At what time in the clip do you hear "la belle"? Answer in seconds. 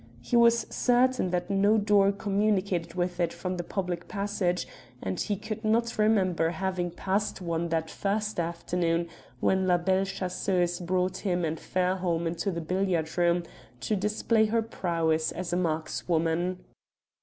9.67-10.05